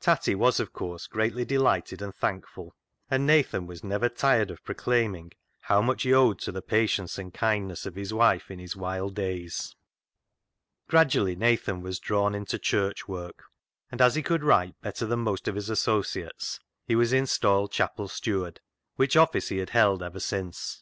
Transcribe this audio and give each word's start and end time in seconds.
Tatty 0.00 0.34
was, 0.34 0.58
of 0.58 0.72
course, 0.72 1.06
greatly 1.06 1.44
delighted 1.44 2.00
and 2.00 2.14
thankful, 2.14 2.74
and 3.10 3.26
Nathan 3.26 3.66
was 3.66 3.84
never 3.84 4.08
tired 4.08 4.50
of 4.50 4.64
proclaiming 4.64 5.32
how 5.60 5.82
much 5.82 6.04
he 6.04 6.14
owed 6.14 6.38
to 6.38 6.50
the 6.50 6.62
patience 6.62 7.18
and 7.18 7.34
kindness 7.34 7.84
of 7.84 7.94
his 7.94 8.10
wife 8.14 8.50
in 8.50 8.58
his 8.58 8.74
wild 8.74 9.14
days. 9.14 9.76
Gradually 10.88 11.36
Nathan 11.36 11.82
was 11.82 11.98
drawn 11.98 12.34
into 12.34 12.58
Church 12.58 13.06
work, 13.06 13.42
and 13.92 14.00
as 14.00 14.14
he 14.14 14.22
could 14.22 14.42
write 14.42 14.80
better 14.80 15.04
than 15.04 15.18
most 15.20 15.46
of 15.46 15.56
his 15.56 15.68
associates, 15.68 16.58
was 16.88 17.12
installed 17.12 17.70
chapel 17.70 18.08
steward, 18.08 18.60
which 18.94 19.14
office 19.14 19.50
he 19.50 19.58
had 19.58 19.68
held 19.76 20.02
ever 20.02 20.20
since. 20.20 20.74